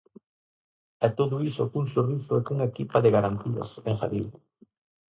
[1.05, 4.27] "E todo iso cun sorriso e cunha equipa de garantías", engadiu.